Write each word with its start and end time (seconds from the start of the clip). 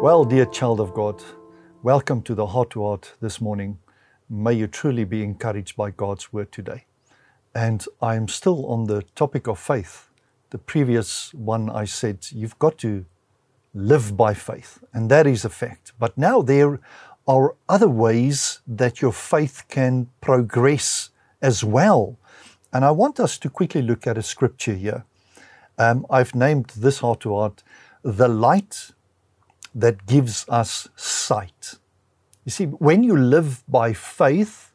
Well, 0.00 0.24
dear 0.24 0.46
child 0.46 0.78
of 0.78 0.94
God, 0.94 1.20
welcome 1.82 2.22
to 2.22 2.34
the 2.36 2.46
Heart 2.46 2.70
to 2.70 2.84
Heart 2.84 3.14
this 3.20 3.40
morning. 3.40 3.80
May 4.30 4.52
you 4.52 4.68
truly 4.68 5.02
be 5.02 5.24
encouraged 5.24 5.76
by 5.76 5.90
God's 5.90 6.32
word 6.32 6.52
today. 6.52 6.84
And 7.52 7.84
I'm 8.00 8.28
still 8.28 8.64
on 8.66 8.84
the 8.84 9.02
topic 9.16 9.48
of 9.48 9.58
faith. 9.58 10.08
The 10.50 10.58
previous 10.58 11.34
one 11.34 11.68
I 11.68 11.84
said, 11.84 12.28
you've 12.30 12.56
got 12.60 12.78
to 12.78 13.06
live 13.74 14.16
by 14.16 14.34
faith, 14.34 14.84
and 14.94 15.10
that 15.10 15.26
is 15.26 15.44
a 15.44 15.50
fact. 15.50 15.92
But 15.98 16.16
now 16.16 16.42
there 16.42 16.78
are 17.26 17.56
other 17.68 17.88
ways 17.88 18.60
that 18.68 19.02
your 19.02 19.12
faith 19.12 19.64
can 19.68 20.10
progress 20.20 21.10
as 21.42 21.64
well. 21.64 22.20
And 22.72 22.84
I 22.84 22.92
want 22.92 23.18
us 23.18 23.36
to 23.38 23.50
quickly 23.50 23.82
look 23.82 24.06
at 24.06 24.16
a 24.16 24.22
scripture 24.22 24.74
here. 24.74 25.04
Um, 25.76 26.06
I've 26.08 26.36
named 26.36 26.68
this 26.76 27.00
heart 27.00 27.18
to 27.22 27.34
heart 27.34 27.64
the 28.04 28.28
light 28.28 28.92
that 29.74 30.06
gives 30.06 30.46
us 30.48 30.88
sight. 30.96 31.74
You 32.44 32.50
see, 32.50 32.64
when 32.64 33.02
you 33.02 33.16
live 33.16 33.62
by 33.68 33.92
faith, 33.92 34.72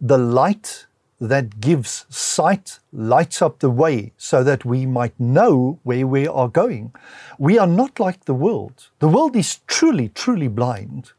the 0.00 0.18
light 0.18 0.86
that 1.20 1.60
gives 1.60 2.04
sight 2.08 2.80
lights 2.92 3.40
up 3.40 3.60
the 3.60 3.70
way 3.70 4.12
so 4.16 4.42
that 4.42 4.64
we 4.64 4.84
might 4.84 5.18
know 5.20 5.78
where 5.84 6.04
we 6.04 6.26
are 6.26 6.48
going. 6.48 6.92
We 7.38 7.58
are 7.58 7.66
not 7.68 8.00
like 8.00 8.24
the 8.24 8.34
world. 8.34 8.88
The 8.98 9.08
world 9.08 9.36
is 9.36 9.60
truly, 9.68 10.08
truly 10.08 10.48
blind. 10.48 11.12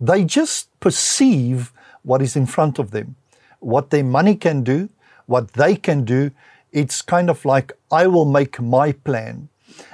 They 0.00 0.24
just 0.24 0.68
perceive 0.78 1.72
what 2.02 2.22
is 2.22 2.36
in 2.36 2.46
front 2.46 2.78
of 2.78 2.92
them, 2.92 3.16
what 3.58 3.90
their 3.90 4.04
money 4.04 4.36
can 4.36 4.62
do, 4.62 4.90
what 5.26 5.54
they 5.54 5.74
can 5.74 6.04
do. 6.04 6.30
It's 6.70 7.02
kind 7.02 7.28
of 7.28 7.44
like, 7.44 7.72
I 7.90 8.06
will 8.06 8.24
make 8.24 8.60
my 8.60 8.92
plan. 8.92 9.48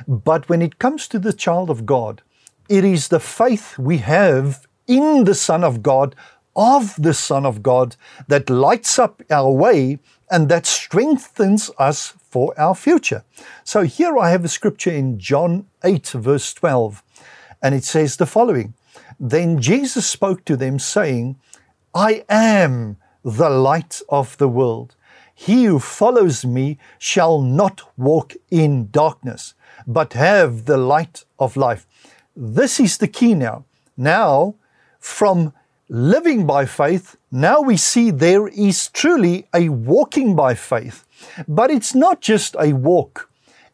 But 0.06 0.48
when 0.50 0.60
it 0.60 0.78
comes 0.78 1.08
to 1.08 1.18
the 1.18 1.32
child 1.32 1.70
of 1.70 1.86
God, 1.86 2.20
it 2.68 2.84
is 2.84 3.08
the 3.08 3.20
faith 3.20 3.78
we 3.78 3.98
have 3.98 4.66
in 4.86 5.24
the 5.24 5.34
Son 5.34 5.64
of 5.64 5.82
God, 5.82 6.14
of 6.56 6.94
the 7.00 7.14
Son 7.14 7.44
of 7.44 7.62
God, 7.62 7.96
that 8.28 8.48
lights 8.48 8.98
up 8.98 9.22
our 9.30 9.50
way 9.50 9.98
and 10.30 10.48
that 10.48 10.66
strengthens 10.66 11.70
us 11.78 12.14
for 12.30 12.58
our 12.58 12.74
future. 12.74 13.24
So 13.64 13.82
here 13.82 14.18
I 14.18 14.30
have 14.30 14.44
a 14.44 14.48
scripture 14.48 14.90
in 14.90 15.18
John 15.18 15.66
8, 15.82 16.08
verse 16.08 16.54
12, 16.54 17.02
and 17.62 17.74
it 17.74 17.84
says 17.84 18.16
the 18.16 18.26
following 18.26 18.74
Then 19.20 19.60
Jesus 19.60 20.06
spoke 20.06 20.44
to 20.46 20.56
them, 20.56 20.78
saying, 20.78 21.36
I 21.94 22.24
am 22.28 22.96
the 23.22 23.50
light 23.50 24.00
of 24.08 24.36
the 24.38 24.48
world. 24.48 24.96
He 25.34 25.64
who 25.64 25.78
follows 25.78 26.44
me 26.44 26.78
shall 26.98 27.40
not 27.40 27.82
walk 27.96 28.34
in 28.50 28.90
darkness, 28.90 29.54
but 29.86 30.12
have 30.12 30.66
the 30.66 30.76
light 30.76 31.24
of 31.38 31.56
life. 31.56 31.86
This 32.36 32.80
is 32.80 32.98
the 32.98 33.08
key 33.08 33.34
now. 33.34 33.64
Now, 33.96 34.56
from 34.98 35.52
living 35.88 36.46
by 36.46 36.66
faith, 36.66 37.16
now 37.30 37.60
we 37.60 37.76
see 37.76 38.10
there 38.10 38.48
is 38.48 38.88
truly 38.88 39.46
a 39.54 39.68
walking 39.68 40.34
by 40.34 40.54
faith. 40.54 41.06
But 41.46 41.70
it's 41.70 41.94
not 41.94 42.20
just 42.20 42.56
a 42.58 42.72
walk. 42.72 43.30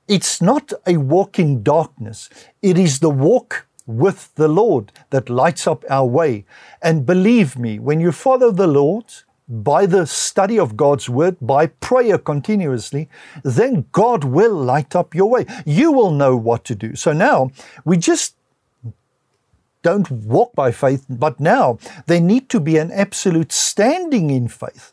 It's 0.09 0.43
not 0.43 0.73
a 0.87 0.97
walk 0.97 1.39
in 1.39 1.63
darkness. 1.63 2.29
It 2.63 2.77
is 2.77 2.99
the 2.99 3.11
walk 3.11 3.67
with 3.87 4.35
the 4.35 4.49
Lord 4.49 4.93
that 5.11 5.31
lights 5.31 5.67
up 5.67 5.85
our 5.89 6.07
way. 6.07 6.45
And 6.83 7.07
believe 7.07 7.59
me, 7.59 7.79
when 7.79 8.01
you 8.01 8.13
follow 8.13 8.51
the 8.51 8.67
Lord, 8.67 9.05
by 9.49 9.85
the 9.85 10.07
study 10.07 10.59
of 10.59 10.77
God's 10.77 11.09
word, 11.09 11.37
by 11.41 11.67
prayer 11.67 12.19
continuously, 12.19 13.09
then 13.43 13.87
God 13.91 14.23
will 14.23 14.55
light 14.55 14.95
up 14.95 15.13
your 15.15 15.29
way. 15.29 15.45
You 15.67 15.91
will 15.91 16.13
know 16.13 16.37
what 16.37 16.65
to 16.67 16.77
do. 16.77 16.95
So 16.95 17.13
now 17.13 17.51
we 17.85 17.97
just 17.97 18.37
don't 19.83 20.11
walk 20.11 20.55
by 20.55 20.73
faith, 20.73 21.07
but 21.09 21.41
now 21.41 21.79
there 22.07 22.21
need 22.21 22.49
to 22.51 22.61
be 22.61 22.77
an 22.77 22.91
absolute 22.91 23.53
standing 23.53 24.31
in 24.31 24.49
faith. 24.49 24.93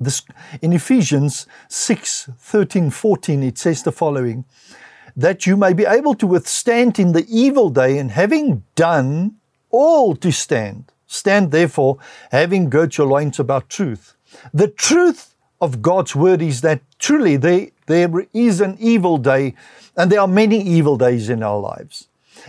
This, 0.00 0.22
in 0.62 0.72
Ephesians 0.72 1.46
6 1.68 2.30
13, 2.38 2.90
14, 2.90 3.42
it 3.42 3.58
says 3.58 3.82
the 3.82 3.92
following 3.92 4.44
that 5.16 5.46
you 5.46 5.56
may 5.56 5.72
be 5.72 5.84
able 5.84 6.14
to 6.14 6.26
withstand 6.26 6.98
in 6.98 7.12
the 7.12 7.26
evil 7.28 7.68
day, 7.68 7.98
and 7.98 8.10
having 8.10 8.62
done 8.74 9.36
all 9.70 10.16
to 10.16 10.32
stand. 10.32 10.92
Stand 11.06 11.50
therefore, 11.50 11.98
having 12.30 12.70
girt 12.70 12.96
your 12.96 13.06
loins 13.06 13.38
about 13.38 13.68
truth. 13.68 14.14
The 14.54 14.68
truth 14.68 15.34
of 15.60 15.82
God's 15.82 16.14
word 16.14 16.40
is 16.40 16.60
that 16.62 16.80
truly 16.98 17.36
there, 17.36 17.68
there 17.86 18.08
is 18.32 18.60
an 18.60 18.76
evil 18.78 19.18
day, 19.18 19.54
and 19.96 20.10
there 20.10 20.20
are 20.20 20.28
many 20.28 20.60
evil 20.62 20.96
days 20.96 21.28
in 21.28 21.42
our 21.42 21.58
lives. 21.58 22.06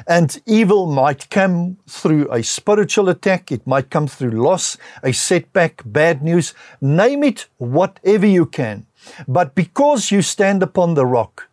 And 0.08 0.42
evil 0.46 0.86
might 0.86 1.30
come 1.30 1.78
through 1.88 2.32
a 2.32 2.44
spiritual 2.44 3.10
attack, 3.10 3.52
it 3.52 3.66
might 3.66 3.90
come 3.90 4.08
through 4.08 4.32
loss, 4.32 4.78
a 5.04 5.12
setback, 5.12 5.82
bad 5.86 6.22
news, 6.22 6.54
name 6.80 7.24
it 7.24 7.48
whatever 7.58 8.26
you 8.26 8.46
can. 8.46 8.86
But 9.28 9.56
because 9.56 10.12
you 10.12 10.22
stand 10.22 10.64
upon 10.64 10.94
the 10.94 11.06
rock, 11.06 11.50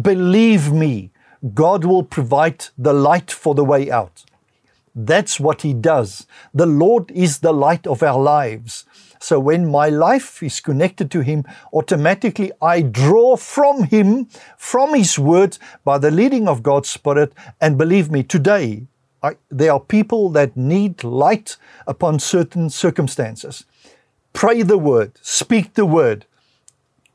believe 0.00 0.72
me, 0.72 1.10
God 1.54 1.84
will 1.84 2.02
provide 2.02 2.66
the 2.76 2.92
light 2.92 3.30
for 3.30 3.54
the 3.54 3.64
way 3.64 3.90
out. 3.90 4.24
That's 4.98 5.38
what 5.38 5.60
He 5.60 5.74
does. 5.74 6.26
The 6.54 6.64
Lord 6.64 7.10
is 7.10 7.40
the 7.40 7.52
light 7.52 7.86
of 7.86 8.02
our 8.02 8.18
lives. 8.18 8.86
So 9.20 9.38
when 9.38 9.70
my 9.70 9.90
life 9.90 10.42
is 10.42 10.58
connected 10.58 11.10
to 11.10 11.20
Him, 11.20 11.44
automatically 11.72 12.50
I 12.62 12.80
draw 12.80 13.36
from 13.36 13.84
Him, 13.84 14.28
from 14.56 14.94
His 14.94 15.18
Word, 15.18 15.58
by 15.84 15.98
the 15.98 16.10
leading 16.10 16.48
of 16.48 16.62
God's 16.62 16.88
Spirit. 16.88 17.34
And 17.60 17.76
believe 17.76 18.10
me, 18.10 18.22
today 18.22 18.86
I, 19.22 19.36
there 19.50 19.72
are 19.72 19.80
people 19.80 20.30
that 20.30 20.56
need 20.56 21.04
light 21.04 21.58
upon 21.86 22.18
certain 22.18 22.70
circumstances. 22.70 23.64
Pray 24.32 24.62
the 24.62 24.78
Word, 24.78 25.18
speak 25.20 25.74
the 25.74 25.86
Word, 25.86 26.24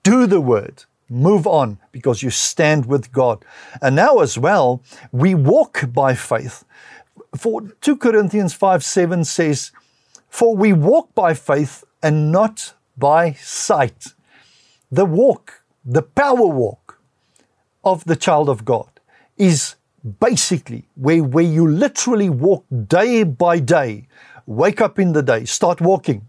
do 0.04 0.28
the 0.28 0.42
Word. 0.42 0.84
Move 1.10 1.46
on 1.46 1.78
because 1.92 2.24
you 2.24 2.30
stand 2.30 2.86
with 2.86 3.12
God. 3.12 3.44
And 3.82 3.98
now, 3.98 4.20
as 4.20 4.38
well, 4.38 4.82
we 5.12 5.36
walk 5.36 5.84
by 5.92 6.16
faith. 6.16 6.64
For 7.36 7.62
2 7.62 7.98
Corinthians 7.98 8.54
5 8.54 8.84
7 8.84 9.26
says, 9.26 9.72
For 10.30 10.56
we 10.56 10.74
walk 10.74 11.14
by 11.16 11.34
faith 11.34 11.84
and 12.04 12.32
not 12.32 12.74
by 12.98 13.34
sight. 13.34 14.08
The 14.92 15.06
walk, 15.06 15.64
the 15.86 16.02
power 16.02 16.48
walk 16.48 17.00
of 17.84 18.04
the 18.06 18.16
child 18.16 18.50
of 18.50 18.66
God 18.66 18.90
is 19.38 19.76
basically 20.20 20.88
where, 20.96 21.24
where 21.24 21.44
you 21.44 21.68
literally 21.68 22.30
walk 22.30 22.66
day 22.88 23.24
by 23.24 23.60
day. 23.60 24.08
Wake 24.46 24.82
up 24.82 25.00
in 25.00 25.14
the 25.14 25.24
day, 25.24 25.46
start 25.46 25.80
walking. 25.80 26.28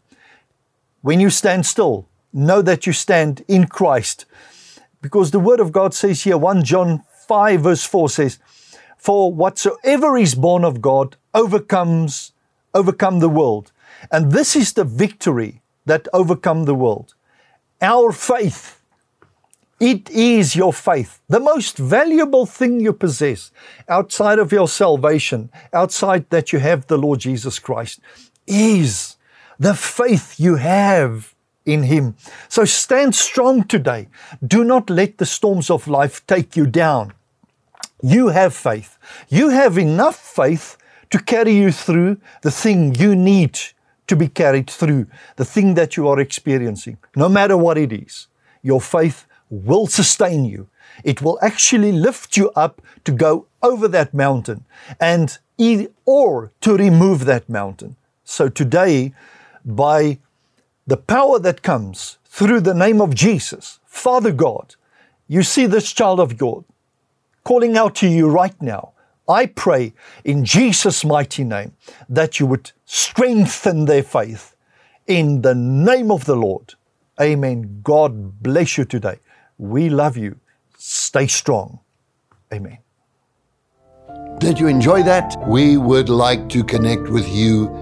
When 1.00 1.19
you 1.19 1.31
stand 1.31 1.66
still, 1.66 2.09
know 2.32 2.62
that 2.62 2.87
you 2.87 2.93
stand 2.93 3.44
in 3.49 3.66
Christ. 3.66 4.25
Because 5.00 5.31
the 5.31 5.41
word 5.41 5.60
of 5.60 5.72
God 5.72 5.94
says 5.94 6.22
here, 6.22 6.38
1 6.38 6.64
John 6.64 7.03
5, 7.26 7.60
verse 7.60 7.84
4 7.84 8.09
says, 8.09 8.38
For 9.02 9.32
whatsoever 9.32 10.16
is 10.16 10.36
born 10.36 10.64
of 10.64 10.80
God 10.80 11.16
overcomes, 11.34 12.30
overcome 12.72 13.18
the 13.18 13.28
world. 13.28 13.72
And 14.12 14.30
this 14.30 14.54
is 14.54 14.74
the 14.74 14.84
victory 14.84 15.60
that 15.86 16.06
overcome 16.12 16.66
the 16.66 16.76
world. 16.76 17.14
Our 17.80 18.12
faith. 18.12 18.80
It 19.80 20.08
is 20.10 20.54
your 20.54 20.72
faith, 20.72 21.20
the 21.28 21.40
most 21.40 21.78
valuable 21.78 22.46
thing 22.46 22.78
you 22.78 22.92
possess 22.92 23.50
outside 23.88 24.38
of 24.38 24.52
your 24.52 24.68
salvation, 24.68 25.50
outside 25.72 26.30
that 26.30 26.52
you 26.52 26.60
have 26.60 26.86
the 26.86 26.96
Lord 26.96 27.19
Jesus 27.19 27.58
Christ, 27.58 27.98
is 28.46 29.16
the 29.58 29.75
faith 29.75 30.38
you 30.38 30.54
have 30.54 31.34
in 31.66 31.82
Him. 31.82 32.14
So 32.49 32.64
stand 32.64 33.16
strong 33.16 33.64
today. 33.64 34.06
Do 34.46 34.62
not 34.62 34.88
let 34.88 35.19
the 35.19 35.26
storms 35.26 35.70
of 35.70 35.88
life 35.88 36.25
take 36.28 36.56
you 36.56 36.69
down. 36.69 37.14
You 38.02 38.28
have 38.28 38.54
faith. 38.54 38.99
You 39.28 39.50
have 39.50 39.78
enough 39.78 40.16
faith 40.16 40.76
to 41.10 41.19
carry 41.19 41.52
you 41.52 41.70
through 41.70 42.19
the 42.43 42.50
thing 42.50 42.94
you 42.96 43.14
need 43.14 43.58
to 44.08 44.16
be 44.16 44.28
carried 44.28 44.69
through 44.69 45.06
the 45.37 45.44
thing 45.44 45.75
that 45.75 45.96
you 45.96 46.08
are 46.08 46.19
experiencing, 46.19 46.99
no 47.14 47.28
matter 47.28 47.56
what 47.56 47.78
it 47.78 47.93
is. 47.93 48.26
Your 48.62 48.81
faith 48.81 49.26
will 49.49 49.87
sustain 49.87 50.44
you. 50.44 50.69
It 51.04 51.22
will 51.22 51.38
actually 51.40 51.93
lift 51.93 52.37
you 52.37 52.50
up 52.56 52.82
to 53.04 53.12
go 53.12 53.46
over 53.62 53.87
that 53.88 54.12
mountain 54.12 54.64
and 55.00 55.38
or 56.04 56.50
to 56.60 56.76
remove 56.76 57.25
that 57.25 57.49
mountain. 57.49 57.94
So 58.25 58.49
today, 58.49 59.14
by 59.64 60.19
the 60.87 60.96
power 60.96 61.38
that 61.38 61.62
comes 61.62 62.19
through 62.25 62.60
the 62.60 62.75
name 62.75 63.00
of 63.00 63.14
Jesus, 63.14 63.78
Father 63.87 64.32
God, 64.32 64.75
you 65.28 65.44
see 65.44 65.66
this 65.66 65.93
child 65.93 66.19
of 66.19 66.37
God 66.37 66.64
calling 67.44 67.76
out 67.76 67.94
to 67.96 68.08
you 68.08 68.28
right 68.28 68.60
now. 68.60 68.92
I 69.28 69.46
pray 69.46 69.92
in 70.24 70.44
Jesus' 70.44 71.04
mighty 71.04 71.44
name 71.44 71.72
that 72.08 72.40
you 72.40 72.46
would 72.46 72.72
strengthen 72.84 73.84
their 73.84 74.02
faith 74.02 74.56
in 75.06 75.42
the 75.42 75.54
name 75.54 76.10
of 76.10 76.24
the 76.24 76.36
Lord. 76.36 76.74
Amen. 77.20 77.80
God 77.82 78.42
bless 78.42 78.78
you 78.78 78.84
today. 78.84 79.18
We 79.58 79.88
love 79.88 80.16
you. 80.16 80.38
Stay 80.76 81.26
strong. 81.26 81.80
Amen. 82.52 82.78
Did 84.38 84.58
you 84.58 84.66
enjoy 84.66 85.02
that? 85.04 85.36
We 85.46 85.76
would 85.76 86.08
like 86.08 86.48
to 86.48 86.64
connect 86.64 87.08
with 87.08 87.28
you 87.28 87.81